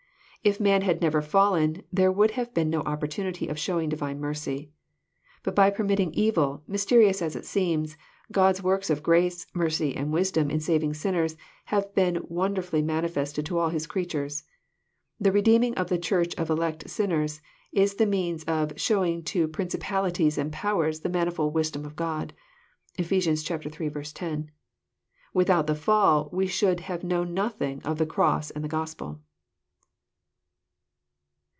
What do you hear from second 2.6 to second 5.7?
no opportunity of showing Divine mercy. But by